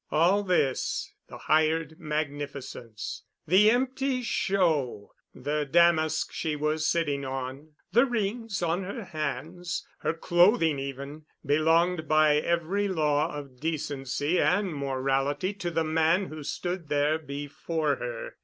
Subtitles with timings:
[0.09, 8.07] All this, the hired magnificence, the empty show, the damask she was sitting on, the
[8.07, 15.53] rings on her hands, her clothing even, belonged by every law of decency and morality
[15.53, 18.37] to the man who stood there before her.